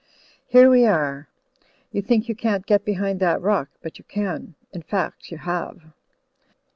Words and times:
Here 0.47 0.67
we 0.67 0.87
are. 0.87 1.27
You 1.91 2.01
think 2.01 2.27
you 2.27 2.33
can't 2.33 2.65
get 2.65 2.83
behind 2.83 3.19
that 3.19 3.39
rock, 3.39 3.69
but 3.83 3.99
you 3.99 4.03
can. 4.03 4.55
In 4.73 4.81
fact, 4.81 5.29
you 5.29 5.37
have." 5.37 5.93